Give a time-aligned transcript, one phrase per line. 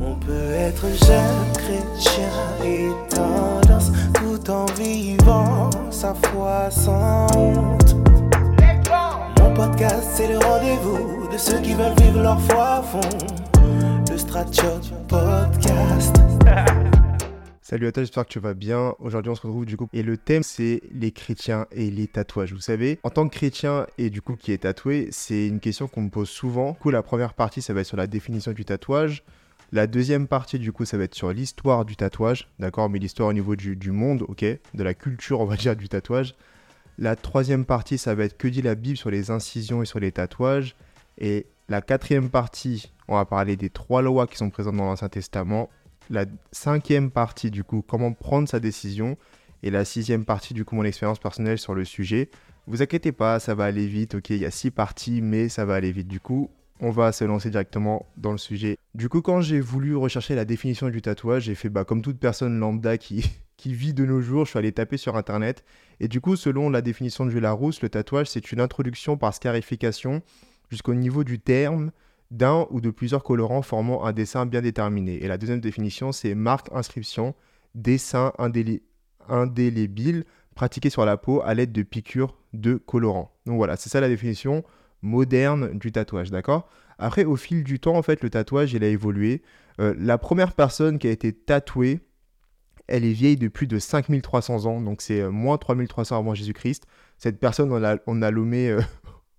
[0.00, 2.30] On peut être jeune chrétien
[2.64, 7.96] et tendance tout en vivant sa foi sans honte.
[9.40, 13.00] Mon podcast, c'est le rendez-vous de ceux qui veulent vivre leur foi à fond.
[14.10, 16.39] Le Stratchot Podcast.
[17.70, 18.96] Salut à toi, j'espère que tu vas bien.
[18.98, 19.88] Aujourd'hui, on se retrouve du coup.
[19.92, 22.52] Et le thème, c'est les chrétiens et les tatouages.
[22.52, 25.86] Vous savez, en tant que chrétien et du coup qui est tatoué, c'est une question
[25.86, 26.72] qu'on me pose souvent.
[26.72, 29.22] Du coup, la première partie, ça va être sur la définition du tatouage.
[29.70, 32.48] La deuxième partie, du coup, ça va être sur l'histoire du tatouage.
[32.58, 34.44] D'accord Mais l'histoire au niveau du, monde, ok
[34.74, 36.34] De la culture, on va dire, du tatouage.
[36.98, 40.00] La troisième partie, ça va être que dit la Bible sur les incisions et sur
[40.00, 40.74] les tatouages.
[41.18, 45.08] Et la quatrième partie, on va parler des trois lois qui sont présentes dans l'Ancien
[45.08, 45.70] Testament
[46.10, 49.16] la cinquième partie, du coup, comment prendre sa décision.
[49.62, 52.30] Et la sixième partie, du coup, mon expérience personnelle sur le sujet.
[52.66, 55.64] Vous inquiétez pas, ça va aller vite, ok, il y a six parties, mais ça
[55.64, 56.08] va aller vite.
[56.08, 58.76] Du coup, on va se lancer directement dans le sujet.
[58.94, 62.18] Du coup, quand j'ai voulu rechercher la définition du tatouage, j'ai fait bah, comme toute
[62.18, 63.30] personne lambda qui,
[63.66, 65.64] vit de nos jours, je suis allé taper sur internet.
[66.00, 70.22] Et du coup, selon la définition de Larousse, le tatouage, c'est une introduction par scarification
[70.70, 71.92] jusqu'au niveau du terme
[72.30, 75.22] d'un ou de plusieurs colorants formant un dessin bien déterminé.
[75.22, 77.34] Et la deuxième définition, c'est marque, inscription,
[77.74, 78.32] dessin
[79.28, 83.32] indélébile pratiqué sur la peau à l'aide de piqûres de colorants.
[83.46, 84.64] Donc voilà, c'est ça la définition
[85.02, 86.68] moderne du tatouage, d'accord?
[86.98, 89.42] Après, au fil du temps, en fait, le tatouage, il a évolué.
[89.80, 92.00] Euh, la première personne qui a été tatouée,
[92.86, 96.86] elle est vieille de plus de 5300 ans, donc c'est euh, moins 3300 avant Jésus-Christ.
[97.16, 98.80] Cette personne, on a, on a nommé euh,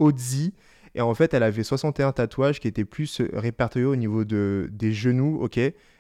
[0.96, 4.70] et en fait, elle avait 61 tatouages qui étaient plus euh, répertoriés au niveau de,
[4.72, 5.58] des genoux, ok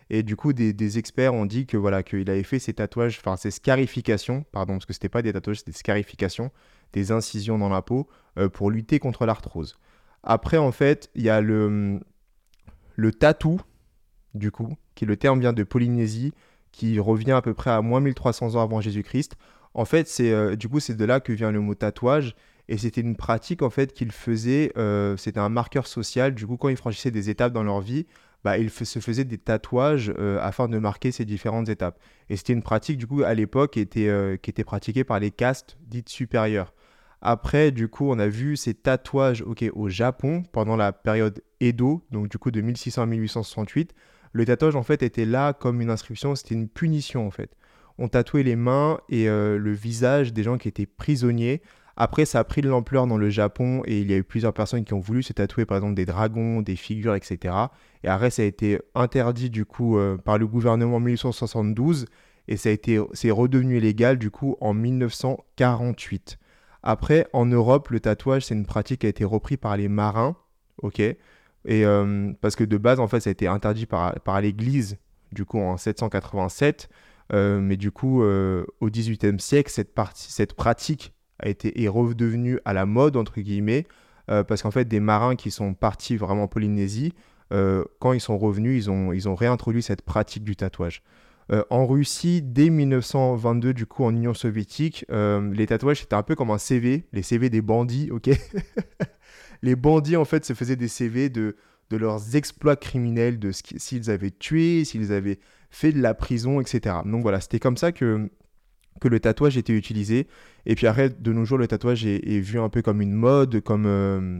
[0.09, 3.37] Et du coup, des, experts ont dit que voilà qu'il avait fait ces tatouages, enfin
[3.37, 6.51] ces scarifications, pardon, parce que c'était pas des tatouages, c'était des scarifications,
[6.93, 9.77] des incisions dans la peau euh, pour lutter contre l'arthrose.
[10.23, 11.99] Après, en fait, il y a le,
[12.95, 13.61] le tatou,
[14.33, 16.33] du coup, qui le terme vient de Polynésie,
[16.71, 19.35] qui revient à peu près à moins 1300 ans avant Jésus-Christ.
[19.73, 22.35] En fait, c'est euh, du coup, c'est de là que vient le mot tatouage.
[22.71, 26.33] Et c'était une pratique en fait qu'ils faisaient, euh, c'était un marqueur social.
[26.33, 28.07] Du coup, quand ils franchissaient des étapes dans leur vie,
[28.45, 31.99] bah, ils se faisaient des tatouages euh, afin de marquer ces différentes étapes.
[32.29, 35.77] Et c'était une pratique du coup à l'époque qui était, euh, pratiquée par les castes
[35.85, 36.73] dites supérieures.
[37.21, 39.43] Après, du coup, on a vu ces tatouages
[39.73, 43.93] au Japon pendant la période Edo, donc du coup de 1600 à 1868.
[44.31, 47.51] Le tatouage en fait était là comme une inscription, c'était une punition en fait.
[47.97, 51.61] On tatouait les mains et le visage des gens qui étaient prisonniers
[51.97, 54.53] après, ça a pris de l'ampleur dans le Japon et il y a eu plusieurs
[54.53, 57.53] personnes qui ont voulu se tatouer par exemple des dragons, des figures, etc.
[58.03, 62.05] Et après, ça a été interdit du coup euh, par le gouvernement en 1872
[62.47, 66.37] et ça a été, c'est redevenu légal du coup en 1948.
[66.83, 70.35] Après, en Europe, le tatouage, c'est une pratique qui a été reprise par les marins,
[70.81, 70.99] ok?
[70.99, 71.17] Et
[71.67, 74.97] euh, parce que de base, en fait, ça a été interdit par, par l'Église,
[75.31, 76.89] du coup, en 787.
[77.33, 82.73] Euh, mais du coup, au XVIIIe siècle, cette, cette pratique a été, est redevenu à
[82.73, 83.87] la mode, entre guillemets,
[84.29, 87.13] euh, parce qu'en fait, des marins qui sont partis vraiment en Polynésie,
[87.53, 91.03] euh, quand ils sont revenus, ils ont, ils ont réintroduit cette pratique du tatouage.
[91.51, 96.35] Euh, en Russie, dès 1922, du coup, en Union soviétique, les tatouages, c'était un peu
[96.35, 98.29] comme un CV, les CV des bandits, ok?
[99.63, 101.55] Les bandits, en fait, se faisaient des CV de,
[101.91, 105.37] de leurs exploits criminels, de s'ils avaient tué, s'ils avaient
[105.69, 106.95] fait de la prison, etc.
[107.05, 108.29] Donc voilà, c'était comme ça que
[108.99, 110.27] que le tatouage était utilisé.
[110.65, 113.61] Et puis après, de nos jours, le tatouage est, vu un peu comme une mode,
[113.61, 114.39] comme, euh,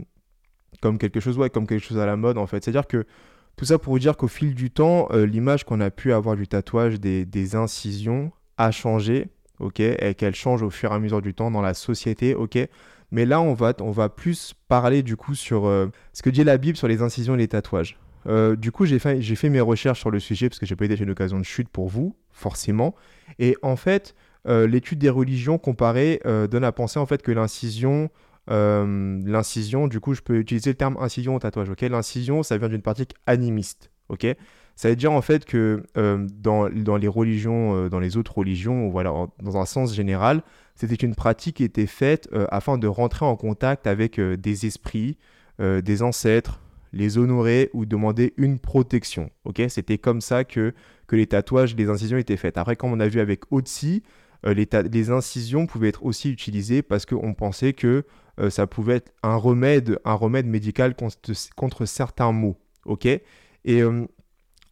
[0.80, 2.64] comme quelque chose, ouais, comme quelque chose à la mode en fait.
[2.64, 3.04] C'est-à-dire que
[3.56, 6.36] tout ça pour vous dire qu'au fil du temps, euh, l'image qu'on a pu avoir
[6.36, 11.22] du tatouage, des, incisions, a changé, ok, et qu'elle change au fur et à mesure
[11.22, 12.58] du temps dans la société, ok.
[13.10, 16.44] Mais là, on va, on va plus parler du coup sur euh, ce que dit
[16.44, 17.98] la Bible sur les incisions et les tatouages.
[18.56, 20.96] du coup, j'ai fait, fait mes recherches sur le sujet parce que j'ai pas été
[20.96, 22.94] une occasion de chute pour vous, forcément.
[23.38, 24.14] Et en fait,
[24.44, 28.10] l'étude des religions comparées euh, donne à penser en fait que l'incision,
[28.50, 31.70] euh, l'incision, du coup, je peux utiliser le terme incision au tatouage.
[31.70, 33.90] Ok, l'incision, ça vient d'une pratique animiste.
[34.08, 34.26] Ok,
[34.76, 39.12] ça veut dire en fait que dans, dans, les religions, dans les autres religions, voilà,
[39.42, 40.42] dans un sens général,
[40.74, 45.16] c'était une pratique qui était faite afin de rentrer en contact avec des esprits,
[45.58, 46.60] des ancêtres,
[46.92, 49.30] les honorer ou demander une protection.
[49.44, 50.74] Ok, c'était comme ça que,
[51.06, 52.58] que les tatouages, les incisions étaient faites.
[52.58, 54.02] Après, comme on a vu avec Otsi,
[54.44, 58.04] euh, les, incisions pouvaient être aussi utilisées parce qu'on pensait que
[58.40, 62.58] euh, ça pouvait être un remède, un remède médical contre, certains maux.
[62.84, 63.06] Ok?
[63.06, 63.22] Et
[63.66, 64.06] euh,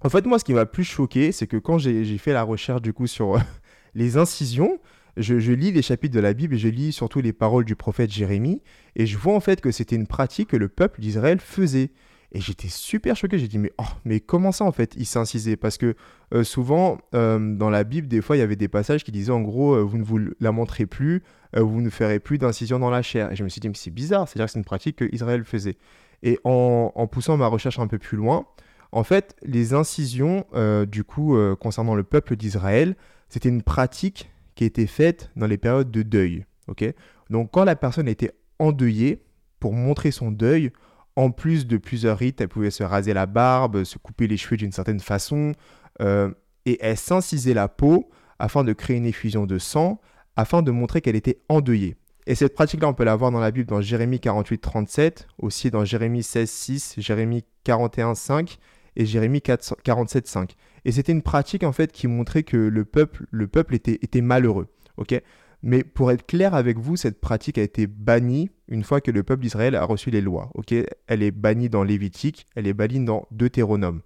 [0.01, 2.83] en fait, moi, ce qui m'a plus choqué, c'est que quand j'ai fait la recherche
[2.83, 3.39] du coup sur
[3.95, 4.81] les incisions,
[5.17, 8.11] je, lis les chapitres de la Bible et je lis surtout les paroles du prophète
[8.11, 8.63] Jérémie,
[8.97, 11.91] et je vois en fait que c'était une pratique que le peuple d'Israël faisait.
[12.33, 13.39] Et j'étais super choqué.
[13.39, 15.95] J'ai dit, mais, oh, mais comment ça en fait il s'incisait Parce que
[16.33, 19.33] euh, souvent, euh, dans la Bible, des fois, il y avait des passages qui disaient
[19.33, 21.23] en gros, euh, vous ne vous la montrez plus,
[21.57, 23.33] vous ne ferez plus d'incision dans la chair.
[23.33, 25.45] Et je me suis dit, mais c'est bizarre, c'est-à-dire que c'est une pratique que Israël
[25.45, 25.77] faisait.
[26.23, 28.47] Et en, en, poussant ma recherche un peu plus loin,
[28.93, 30.45] en fait, les incisions,
[30.87, 32.95] du coup, concernant le peuple d'Israël,
[33.29, 36.45] c'était une pratique qui était faite dans les périodes de deuil.
[36.69, 36.85] ok?
[37.31, 39.25] Donc, quand la personne était endeuillée,
[39.61, 40.73] pour montrer son deuil,
[41.21, 44.57] en plus de plusieurs rites, elle pouvait se raser la barbe, se couper les cheveux
[44.57, 45.53] d'une certaine façon,
[46.01, 46.31] euh,
[46.65, 48.09] et elle s'incisait la peau
[48.39, 50.01] afin de créer une effusion de sang,
[50.37, 51.97] afin de montrer qu'elle était endeuillée.
[52.27, 55.71] Et cette pratique-là, on peut la voir dans la Bible dans Jérémie 48, 37, aussi
[55.71, 58.59] dans Jérémie 16, 6, Jérémie 41, 5
[58.97, 60.57] et Jérémie 47, 5.
[60.87, 64.23] Et c'était une pratique en fait qui montrait que le peuple, le peuple était, était
[64.23, 64.69] malheureux.
[64.97, 65.21] ok?
[65.63, 69.23] Mais pour être clair avec vous, cette pratique a été bannie une fois que le
[69.23, 70.51] peuple d'Israël a reçu les lois.
[70.55, 70.73] Ok,
[71.07, 74.01] elle est bannie dans Lévitique, elle est bannie dans Deutéronome.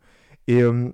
[0.48, 0.90] Et euh,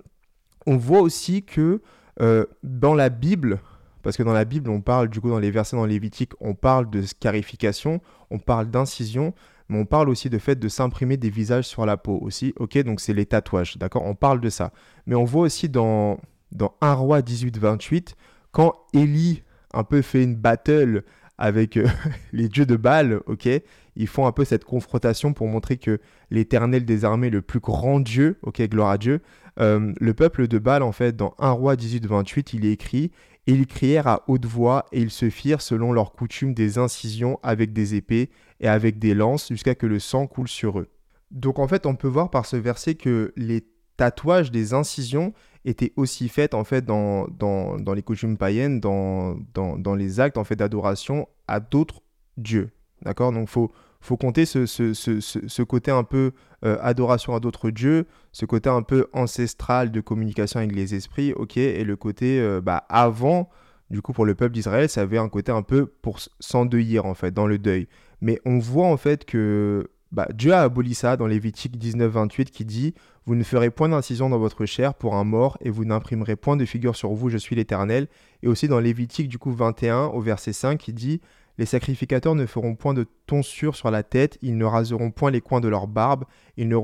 [0.67, 1.81] on voit aussi que
[2.21, 3.59] euh, dans la Bible,
[4.03, 6.53] parce que dans la Bible, on parle du coup dans les versets dans Lévitique, on
[6.53, 9.33] parle de scarification, on parle d'incision,
[9.69, 12.53] mais on parle aussi de fait de s'imprimer des visages sur la peau aussi.
[12.57, 14.03] Ok, donc c'est les tatouages, d'accord?
[14.05, 14.73] On parle de ça.
[15.05, 16.19] Mais on voit aussi dans,
[16.51, 18.15] dans 1 roi 18-28,
[18.51, 19.43] quand Élie
[19.73, 21.03] un peu fait une battle
[21.37, 21.87] avec euh,
[22.33, 23.49] les dieux de Baal, ok?
[23.95, 27.99] Ils font un peu cette confrontation pour montrer que l'éternel des armées, le plus grand
[27.99, 29.21] Dieu, ok, gloire à Dieu,
[29.59, 33.11] euh, le peuple de Baal, en fait, dans 1 roi 18-28, il est écrit
[33.47, 37.39] Et ils crièrent à haute voix, et ils se firent, selon leur coutume, des incisions
[37.43, 38.29] avec des épées
[38.59, 40.87] et avec des lances, jusqu'à que le sang coule sur eux.
[41.31, 43.65] Donc, en fait, on peut voir par ce verset que les
[43.97, 45.33] tatouages des incisions
[45.65, 50.19] était aussi faite en fait dans, dans, dans les coutumes païennes, dans, dans, dans, les
[50.19, 52.01] actes en fait d'adoration à d'autres
[52.37, 52.71] dieux.
[53.03, 53.31] D'accord?
[53.31, 53.71] Donc faut
[54.01, 56.31] faut compter ce, ce, ce, ce côté un peu
[56.65, 61.33] euh, adoration à d'autres dieux, ce côté un peu ancestral de communication avec les esprits,
[61.33, 63.49] ok, et le côté euh, bah, avant,
[63.91, 67.13] du coup pour le peuple d'Israël, ça avait un côté un peu pour s'endeuillir en
[67.13, 67.87] fait, dans le deuil.
[68.21, 72.65] Mais on voit en fait que bah, Dieu a aboli ça dans Lévitique 19-28 qui
[72.65, 72.95] dit
[73.27, 76.57] Vous ne ferez point d'incision dans votre chair pour un mort et vous n'imprimerez point
[76.57, 78.07] de figure sur vous, je suis l'Éternel.
[78.41, 81.21] Et aussi dans Lévitique du coup 21 au verset 5 qui dit
[81.59, 85.41] Les sacrificateurs ne feront point de tonsure sur la tête, ils ne raseront point les
[85.41, 86.25] coins de leur barbe,
[86.57, 86.75] ils ne,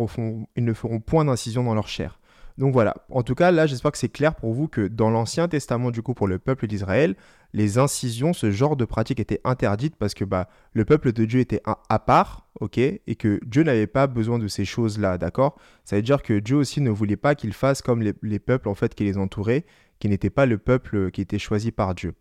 [0.55, 2.19] ils ne feront point d'incision dans leur chair.
[2.57, 5.47] Donc voilà, en tout cas là j'espère que c'est clair pour vous que dans l'Ancien
[5.47, 7.15] Testament du coup pour le peuple d'Israël,
[7.53, 11.39] les incisions, ce genre de pratique était interdite parce que bah, le peuple de Dieu
[11.39, 15.57] était à part, ok, et que Dieu n'avait pas besoin de ces choses-là, d'accord?
[15.85, 18.75] Ça veut dire que Dieu aussi ne voulait pas qu'ils fassent comme les, peuples en
[18.75, 19.65] fait qui les entouraient,
[19.99, 22.13] qui n'étaient pas le peuple qui était choisi par Dieu.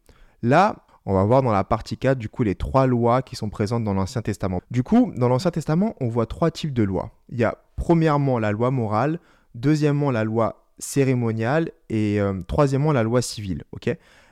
[0.43, 3.49] Là, on va voir dans la partie 4 du coup les trois lois qui sont
[3.49, 4.61] présentes dans l'Ancien Testament.
[4.71, 7.11] Du coup, dans l'Ancien Testament, on voit trois types de lois.
[7.29, 9.21] Il y a premièrement la loi morale,
[9.57, 13.65] deuxièmement la loi cérémoniale et euh, troisièmement la loi civile.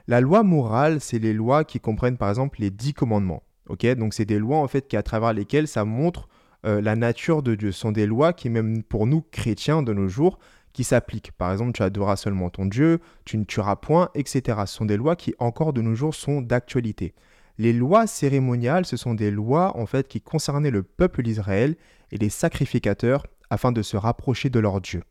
[0.06, 3.42] la loi morale, c'est les lois qui comprennent par exemple les dix commandements.
[3.68, 3.86] ok?
[3.94, 6.28] Donc c'est des lois en fait à travers lesquelles ça montre
[6.66, 7.72] euh, la nature de Dieu.
[7.72, 10.38] Ce sont des lois qui même pour nous chrétiens de nos jours
[10.72, 11.32] qui s'appliquent.
[11.32, 14.58] Par exemple, tu adoreras seulement ton Dieu, tu ne tueras point, etc.
[14.66, 17.14] Ce sont des lois qui encore de nos jours sont d'actualité.
[17.56, 21.76] Les lois cérémoniales, ce sont des lois en fait qui concernaient le peuple d'Israël
[22.10, 25.02] et les sacrificateurs afin de se rapprocher de leur Dieu.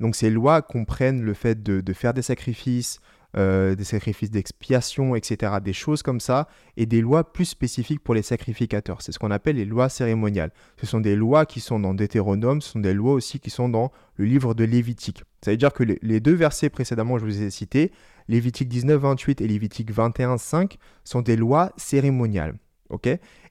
[0.00, 3.00] Donc ces lois comprennent le fait de, faire des sacrifices,
[3.36, 8.14] euh, des sacrifices d'expiation, etc., des choses comme ça, et des lois plus spécifiques pour
[8.14, 9.02] les sacrificateurs.
[9.02, 10.50] C'est ce qu'on appelle les lois cérémoniales.
[10.80, 13.68] Ce sont des lois qui sont dans Deutéronome, ce sont des lois aussi qui sont
[13.68, 15.24] dans le livre de Lévitique.
[15.42, 17.92] Ça veut dire que les deux versets précédemment que je vous ai cités,
[18.28, 22.56] Lévitique 19, 28 et Lévitique 21, 5, sont des lois cérémoniales.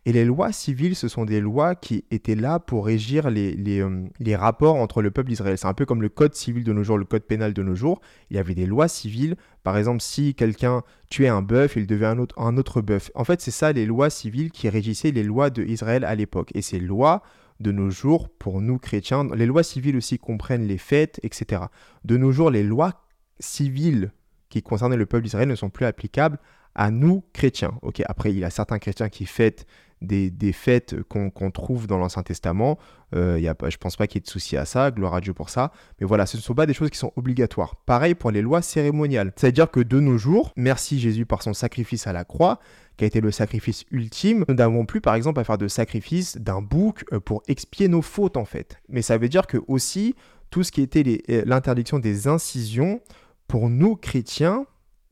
[0.06, 3.82] Et les lois civiles, ce sont des lois qui étaient là pour régir les, les,
[3.82, 5.58] euh, rapports entre le peuple d'Israël.
[5.58, 7.76] C'est un peu comme le code civil de nos jours, le code pénal de nos
[7.76, 8.02] jours.
[8.30, 9.36] Il y avait des lois civiles.
[9.64, 13.12] Par exemple, si quelqu'un tuait un bœuf, il devait un autre, un autre bœuf.
[13.16, 16.52] En fait, c'est ça les lois civiles qui régissaient les lois d'Israël à l'époque.
[16.56, 17.22] Et ces lois
[17.60, 21.64] de nos jours, pour nous chrétiens, les lois civiles aussi comprennent les fêtes, etc.
[22.06, 23.04] De nos jours, les lois
[23.40, 24.12] civiles
[24.50, 26.40] qui concernaient le peuple d'Israël ne sont plus applicables
[26.78, 27.74] à nous chrétiens.
[27.82, 29.66] Ok, après il y a certains chrétiens qui fêtent
[30.02, 32.78] des, fêtes qu'on trouve dans l'Ancien Testament.
[33.16, 35.22] Euh, y a, je pense pas qu'il y ait de souci à ça, gloire à
[35.22, 35.72] Dieu pour ça.
[36.00, 37.76] Mais voilà, ce ne sont pas des choses qui sont obligatoires.
[37.86, 39.34] Pareil pour les lois cérémoniales.
[39.36, 42.60] C'est-à-dire que de nos jours, merci Jésus par son sacrifice à la croix,
[42.98, 46.38] qui a été le sacrifice ultime, nous n'avons plus par exemple à faire de sacrifice
[46.38, 48.80] d'un bouc euh, pour expier nos fautes en fait.
[48.90, 50.16] Mais ça veut dire que aussi
[50.50, 53.02] tout ce qui était euh, l'interdiction des incisions,
[53.48, 54.66] pour nous chrétiens,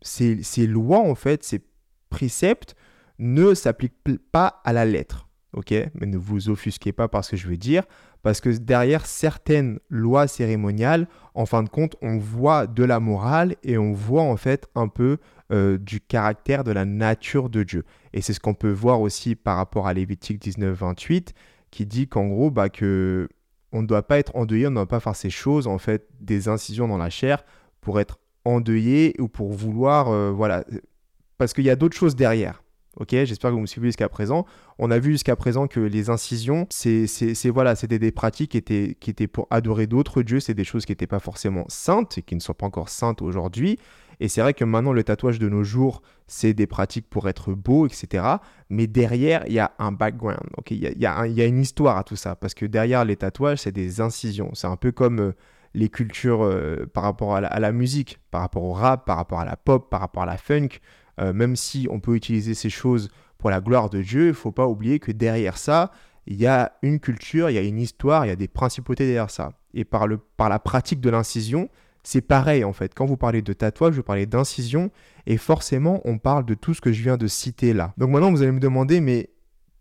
[0.05, 1.62] ces, lois, en fait, ces
[2.09, 2.75] préceptes
[3.19, 5.27] ne s'appliquent pas à la lettre.
[5.53, 5.71] Ok?
[5.71, 7.83] Mais ne vous offusquez pas par ce que je veux dire,
[8.21, 13.55] parce que derrière certaines lois cérémoniales, en fin de compte, on voit de la morale
[13.63, 15.17] et on voit en fait un peu
[15.51, 17.85] euh, du caractère, de la nature de Dieu.
[18.13, 21.33] Et c'est ce qu'on peut voir aussi par rapport à Lévitique 19, 28,
[21.71, 23.29] qui dit qu'en gros, bah, que
[23.71, 26.07] on ne doit pas être endeuillé, on ne doit pas faire ces choses, en fait,
[26.19, 27.43] des incisions dans la chair
[27.81, 30.64] pour être endeuillé ou pour vouloir, euh, voilà,
[31.38, 32.62] parce qu'il y a d'autres choses derrière.
[32.98, 34.46] Ok, j'espère que vous me suivez jusqu'à présent.
[34.80, 38.96] On a vu jusqu'à présent que les incisions, c'est voilà, c'était des pratiques qui étaient,
[38.98, 40.40] qui étaient pour adorer d'autres dieux.
[40.40, 43.22] C'est des choses qui n'étaient pas forcément saintes et qui ne sont pas encore saintes
[43.22, 43.78] aujourd'hui.
[44.22, 47.54] Et c'est vrai que maintenant, le tatouage de nos jours, c'est des pratiques pour être
[47.54, 48.24] beau, etc.
[48.70, 50.40] Mais derrière, il y a un background.
[50.70, 52.38] il, y a, y a, une histoire à tout ça.
[52.38, 54.52] Parce que derrière les tatouages, c'est des incisions.
[54.54, 55.32] C'est un peu comme euh,
[55.75, 59.46] les cultures euh, par rapport à la, musique, par rapport au rap, par rapport à
[59.46, 60.79] la pop, par rapport à la funk.
[61.20, 64.51] Euh, même si on peut utiliser ces choses pour la gloire de Dieu, il faut
[64.51, 65.91] pas oublier que derrière ça,
[66.25, 69.05] il y a une culture, il y a une histoire, il y a des principautés
[69.05, 69.51] derrière ça.
[69.74, 71.70] Et par, le, par la pratique de l'incision,
[72.03, 72.94] c'est pareil en fait.
[72.94, 74.91] Quand vous parlez de tatouage, je parlais d'incision
[75.25, 77.94] et forcément on parle de tout ce que je viens de citer là.
[77.98, 79.29] Donc maintenant vous allez me demander mais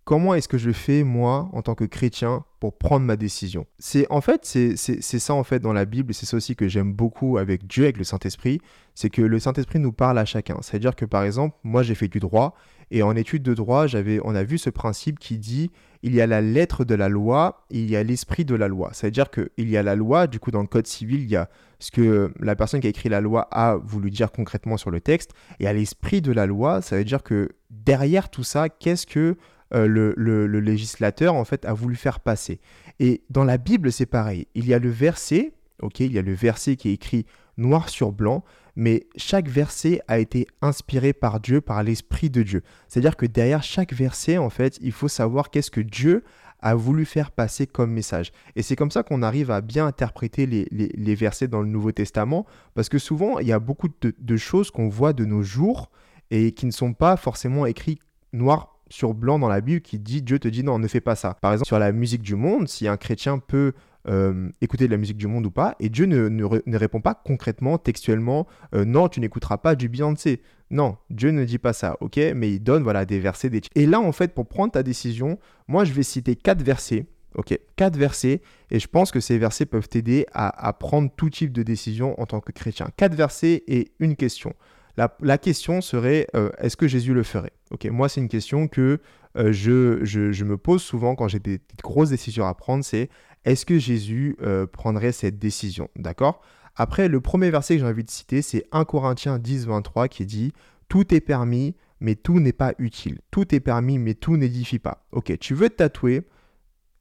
[0.04, 3.66] comment est-ce que je fais moi en tant que chrétien pour prendre ma décision?
[3.78, 6.92] C'est en fait c'est ça en fait dans la Bible c'est ça aussi que j'aime
[6.92, 8.60] beaucoup avec Dieu avec le Saint-Esprit,
[8.94, 10.58] c'est que le Saint-Esprit nous parle à chacun.
[10.60, 12.54] C'est-à-dire que par exemple, moi j'ai fait du droit
[12.90, 15.70] et en études de droit, j'avais on a vu ce principe qui dit
[16.02, 18.90] il y a la lettre de la loi, il y a l'esprit de la loi.
[18.92, 21.48] C'est-à-dire qu'il y a la loi, du coup dans le code civil, il y a
[21.78, 25.00] ce que la personne qui a écrit la loi a voulu dire concrètement sur le
[25.00, 25.30] texte,
[25.60, 29.36] et à l'esprit de la loi, ça veut dire que derrière tout ça, qu'est-ce que
[29.74, 32.60] euh, le, législateur en fait a voulu faire passer
[33.00, 34.46] Et dans la Bible, c'est pareil.
[34.54, 35.52] Il y a le verset,
[35.82, 37.26] ok, il y a le verset qui est écrit
[37.56, 38.44] noir sur blanc,
[38.76, 42.62] mais chaque verset a été inspiré par Dieu, par l'Esprit de Dieu.
[42.88, 46.24] C'est-à-dire que derrière chaque verset, en fait, il faut savoir qu'est-ce que Dieu
[46.60, 48.32] a voulu faire passer comme message.
[48.56, 52.46] Et c'est comme ça qu'on arrive à bien interpréter les, versets dans le Nouveau Testament,
[52.74, 55.90] parce que souvent, il y a beaucoup de, choses qu'on voit de nos jours
[56.30, 58.00] et qui ne sont pas forcément écrites
[58.32, 61.16] noir sur blanc dans la Bible qui dit Dieu te dit non, ne fais pas
[61.16, 61.34] ça.
[61.34, 63.72] Par exemple, sur la musique du monde, si un chrétien peut
[64.08, 67.14] euh, écouter de la musique du monde ou pas, et Dieu ne, ne, répond pas
[67.14, 70.42] concrètement, textuellement, euh, non, tu n'écouteras pas du Beyoncé.
[70.70, 73.50] Non, Dieu ne dit pas ça, ok Mais il donne voilà des versets.
[73.74, 77.58] Et là, en fait, pour prendre ta décision, moi, je vais citer quatre versets, ok
[77.74, 81.64] Quatre versets, et je pense que ces versets peuvent t'aider à, prendre tout type de
[81.64, 82.86] décision en tant que chrétien.
[82.96, 84.54] Quatre versets et une question.
[84.96, 87.52] La, question serait, euh, est-ce que Jésus le ferait?
[87.72, 89.00] Ok, moi, c'est une question que
[89.36, 93.10] je, je, me pose souvent quand j'ai des, des grosses décisions à prendre, c'est
[93.44, 95.88] est-ce que Jésus euh, prendrait cette décision?
[95.96, 96.40] D'accord?
[96.76, 100.26] Après, le premier verset que j'ai envie de citer, c'est 1 Corinthiens 10, 23 qui
[100.26, 100.52] dit
[100.88, 103.20] Tout est permis, mais tout n'est pas utile.
[103.30, 105.06] Tout est permis, mais tout n'édifie pas.
[105.12, 106.22] Ok, tu veux te tatouer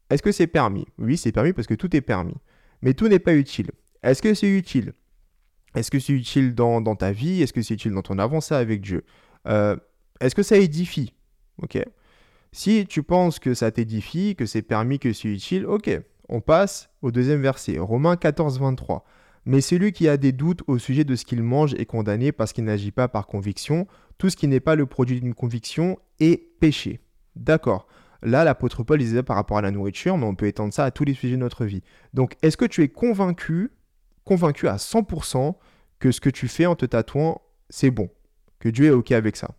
[0.10, 0.86] Est-ce que c'est permis?
[0.98, 2.36] Oui, c'est permis parce que tout est permis.
[2.82, 3.72] Mais tout n'est pas utile.
[4.04, 4.94] Est-ce que c'est utile?
[5.76, 7.42] Est-ce que c'est utile dans, ta vie?
[7.42, 9.04] Est-ce que c'est utile dans ton avancée avec Dieu?
[9.48, 9.76] Euh,
[10.20, 11.14] Est-ce que ça édifie?
[11.62, 11.78] Ok.
[12.52, 15.90] Si tu penses que ça t'édifie, que c'est permis, que c'est utile, ok,
[16.30, 19.04] on passe au deuxième verset, Romains 14, 23.
[19.46, 22.54] Mais celui qui a des doutes au sujet de ce qu'il mange est condamné parce
[22.54, 23.88] qu'il n'agit pas par conviction.
[24.18, 27.02] Tout ce qui n'est pas le produit d'une conviction est péché.
[27.36, 27.88] D'accord.
[28.22, 30.92] Là, l'apôtre Paul disait par rapport à la nourriture, mais on peut étendre ça à
[30.92, 31.84] tous les sujets de notre vie.
[32.14, 33.72] Donc, est-ce que tu es convaincu,
[34.26, 35.56] convaincu à 100%
[36.00, 38.10] que ce que tu fais en te tatouant, c'est bon
[38.60, 39.52] Que Dieu est OK avec ça.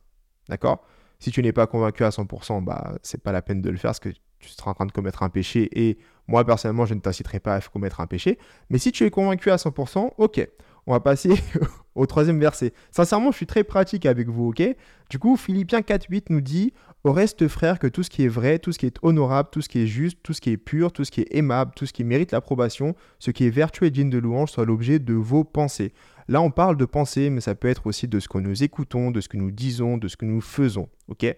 [0.48, 0.86] D'accord?
[1.18, 3.88] Si tu n'es pas convaincu à 100%, bah, c'est pas la peine de le faire
[3.88, 7.00] parce que tu seras en train de commettre un péché et moi personnellement je ne
[7.00, 8.38] t'inciterai pas à commettre un péché.
[8.68, 10.48] Mais si tu es convaincu à 100%, ok,
[10.86, 11.34] on va passer
[11.94, 12.72] au troisième verset.
[12.90, 14.62] Sincèrement, je suis très pratique avec vous, ok?
[15.10, 16.72] Du coup, Philippiens 4.8 nous dit
[17.04, 19.60] Au reste, frère, que tout ce qui est vrai, tout ce qui est honorable, tout
[19.60, 21.86] ce qui est juste, tout ce qui est pur, tout ce qui est aimable, tout
[21.86, 25.14] ce qui mérite l'approbation, ce qui est vertueux et digne de louange soit l'objet de
[25.14, 25.92] vos pensées.
[26.28, 29.10] Là, on parle de pensée, mais ça peut être aussi de ce que nous écoutons,
[29.10, 31.36] de ce que nous disons, de ce que nous faisons, ok?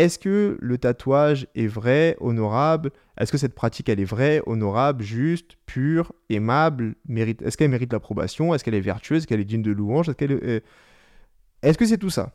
[0.00, 2.90] Est-ce que le tatouage est vrai, honorable?
[3.18, 7.42] Est-ce que cette pratique, elle est vraie, honorable, juste, pure, aimable mérite...
[7.42, 8.54] Est-ce qu'elle mérite l'approbation?
[8.54, 9.18] Est-ce qu'elle est vertueuse?
[9.18, 10.08] Est-ce qu'elle est digne de louange?
[10.08, 10.62] Est-ce
[11.62, 11.76] est...
[11.76, 12.32] que c'est tout ça?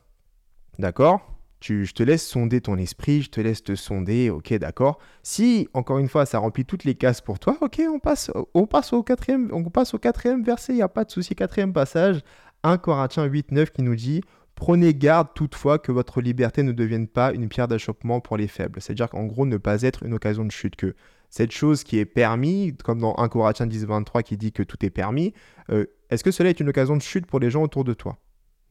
[0.78, 1.32] D'accord?
[1.60, 5.00] Je te laisse sonder ton esprit, je te laisse te sonder, ok, d'accord?
[5.24, 8.68] Si, encore une fois, ça remplit toutes les cases pour toi, ok, on passe, on
[8.68, 11.74] passe, au, quatrième, on passe au quatrième verset, il n'y a pas de souci, quatrième
[11.74, 12.22] passage,
[12.62, 14.22] 1 Corinthiens 8, 9 qui nous dit
[14.56, 18.82] Prenez garde toutefois que votre liberté ne devienne pas une pierre d'achoppement pour les faibles.
[18.82, 20.76] C'est-à-dire qu'en gros, ne pas être une occasion de chute.
[20.76, 20.96] Que
[21.30, 24.84] cette chose qui est permis, comme dans 1 Corinthiens 10, 23 qui dit que tout
[24.86, 25.34] est permis,
[25.70, 28.18] euh, est-ce que cela est une occasion de chute pour les gens autour de toi?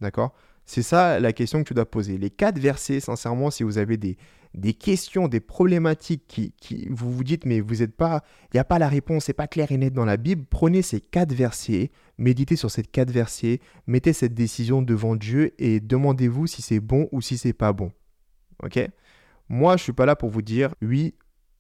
[0.01, 0.35] D'accord?
[0.65, 2.17] C'est ça la question que tu dois poser.
[2.17, 4.17] Les quatre versets, sincèrement, si vous avez des,
[4.55, 8.61] des questions, des problématiques qui, qui vous vous dites mais vous n'êtes pas, il n'y
[8.61, 11.33] a pas la réponse, c'est pas clair et net dans la Bible, prenez ces quatre
[11.33, 16.81] versets, méditez sur ces quatre versets, mettez cette décision devant Dieu et demandez-vous si c'est
[16.81, 17.93] bon ou si c'est pas bon.
[18.63, 18.79] Ok?
[19.49, 21.15] Moi, je suis pas là pour vous dire oui,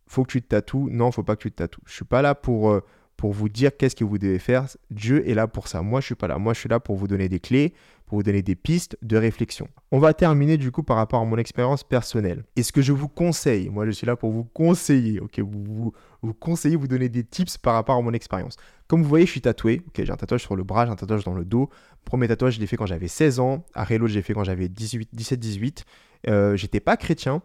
[0.07, 1.83] faut que tu te tatoues, non, faut pas que tu te tatoues.
[1.87, 2.81] Je suis pas là pour euh,
[3.25, 4.67] pour vous dire qu'est-ce que vous devez faire.
[4.91, 5.81] Dieu est là pour ça.
[5.81, 6.37] Moi, je suis pas là.
[6.37, 7.73] Moi, je suis là pour vous donner des clés,
[8.05, 9.67] pour vous donner des pistes de réflexion.
[9.93, 12.45] On va terminer du coup par rapport à mon expérience personnelle.
[12.55, 15.65] Et ce que je vous conseille, moi, je suis là pour vous conseiller, ok, vous,
[15.65, 18.59] vous, vous conseiller, vous donner des tips par rapport à mon expérience.
[18.89, 19.81] Comme vous voyez, je suis tatoué.
[19.89, 21.71] Ok, j'ai un tatouage sur le bras, j'ai un tatouage dans le dos.
[22.05, 23.65] Premier tatouage, je l'ai fait quand j'avais 16 ans.
[23.73, 25.85] À Rélo, je l'ai fait quand j'avais 17-18.
[26.29, 27.41] Euh, j'étais pas chrétien.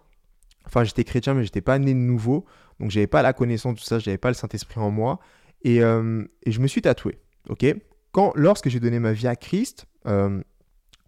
[0.65, 2.43] Enfin, j'étais chrétien, mais j'étais pas né de nouveau.
[2.81, 5.19] Donc, j'avais pas la connaissance tout ça, j'avais pas le Saint-Esprit en moi.
[5.65, 7.19] Euh, et, je me suis tatoué.
[7.49, 7.65] Ok?
[8.11, 10.41] Quand, lorsque j'ai donné ma vie à Christ, euh,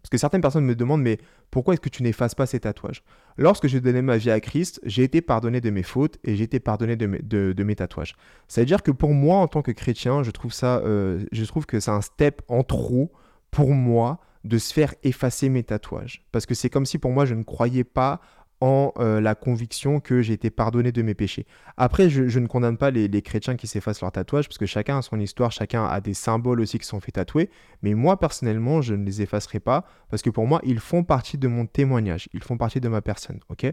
[0.02, 1.18] parce que certaines personnes me demandent, mais
[1.50, 3.02] pourquoi est-ce que tu n'effaces pas ces tatouages?
[3.36, 6.44] Lorsque j'ai donné ma vie à Christ, j'ai été pardonné de mes fautes et j'ai
[6.44, 8.14] été pardonné de mes, tatouages.
[8.48, 11.44] Ça veut dire que pour moi, en tant que chrétien, je trouve, ça, euh, je
[11.44, 13.12] trouve que c'est un step en trop
[13.50, 16.26] pour moi de se faire effacer mes tatouages.
[16.32, 18.20] Parce que c'est comme si pour moi, je ne croyais pas
[18.62, 21.46] en euh, la conviction que j'ai été pardonné de mes péchés.
[21.76, 25.02] Après, je, ne condamne pas les, chrétiens qui s'effacent leurs tatouages, parce que chacun a
[25.02, 27.50] son histoire, chacun a des symboles aussi qui sont fait tatouer,
[27.82, 31.38] mais moi personnellement, je ne les effacerai pas, parce que pour moi, ils font partie
[31.38, 33.66] de mon témoignage, ils font partie de ma personne, ok?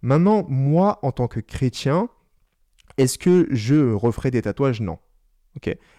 [0.00, 2.08] Maintenant, moi, en tant que chrétien,
[2.96, 4.80] est-ce que je referai des tatouages?
[4.80, 4.98] Non.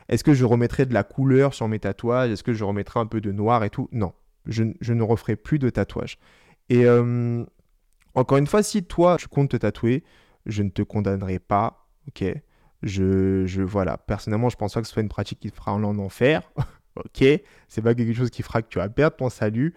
[0.09, 2.31] Est-ce que je remettrai de la couleur sur mes tatouages?
[2.31, 3.87] Est-ce que je remettrai un peu de noir et tout?
[3.91, 4.13] Non.
[4.47, 6.17] Je, ne referai plus de tatouages.
[6.69, 7.45] Et euh,
[8.15, 10.03] encore une fois, si toi, tu comptes te tatouer,
[10.45, 12.25] je ne te condamnerai pas, ok?
[12.83, 15.73] Je, je, voilà, personnellement, je pense pas que ce soit une pratique qui te fera
[15.73, 16.41] en enfer,
[16.95, 17.23] ok?
[17.67, 19.73] C'est pas quelque chose qui fera que tu vas perdre ton salut,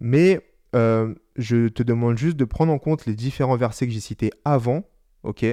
[0.00, 0.40] mais
[0.74, 4.30] euh, je te demande juste de prendre en compte les différents versets que j'ai cités
[4.44, 4.84] avant,
[5.22, 5.44] ok?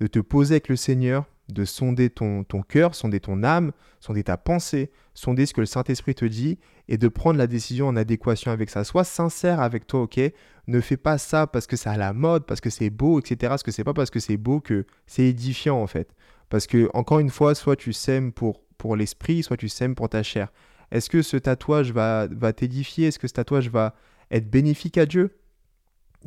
[0.00, 4.24] De te poser avec le Seigneur, de sonder ton, ton cœur, sonder ton âme, sonder
[4.24, 6.58] ta pensée, sonder ce que le Saint-Esprit te dit
[6.88, 8.84] et de prendre la décision en adéquation avec ça.
[8.84, 10.20] Sois sincère avec toi, ok?
[10.66, 13.36] Ne fais pas ça parce que c'est à la mode, parce que c'est beau, etc.
[13.50, 16.14] Parce que c'est pas parce que c'est beau que c'est édifiant en fait.
[16.48, 20.08] Parce que, encore une fois, soit tu sèmes pour, pour l'esprit, soit tu sèmes pour
[20.08, 20.52] ta chair.
[20.90, 23.08] Est-ce que ce tatouage va, va t'édifier?
[23.08, 23.94] Est-ce que ce tatouage va
[24.30, 25.38] être bénéfique à Dieu?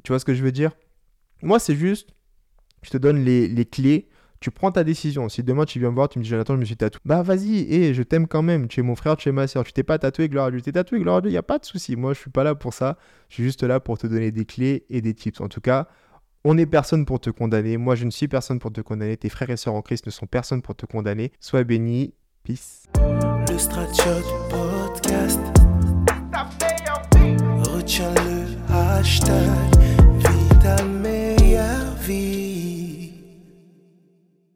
[0.04, 0.71] Tu vois ce que je veux dire?
[1.41, 2.10] Moi, c'est juste,
[2.82, 4.08] je te donne les, les clés
[4.39, 5.28] tu prends ta décision.
[5.30, 7.02] Si demain tu viens me voir, tu me dis Jonathan, je me suis tatoué.
[7.06, 8.67] Bah vas-y, et je t'aime quand même.
[8.67, 9.63] Tu es mon frère, tu es ma soeur.
[9.63, 10.62] Tu t'es pas tatoué, gloire à Dieu.
[10.62, 11.30] T'es tatoué, gloire à Dieu.
[11.30, 11.95] Il n'y a pas de souci.
[11.95, 12.97] Moi, je suis pas là pour ça.
[13.30, 15.41] Je suis juste là pour te donner des clés et des tips.
[15.41, 15.88] En tout cas,
[16.43, 17.78] on n'est personne pour te condamner.
[17.78, 19.17] Moi, je ne suis personne pour te condamner.
[19.17, 21.32] Tes frères et sœurs en Christ ne sont personne pour te condamner.
[21.39, 22.13] Sois béni.
[22.43, 22.86] Peace.
[22.95, 25.39] Le podcast.
[27.62, 29.49] Retiens le hashtag
[30.17, 30.88] vital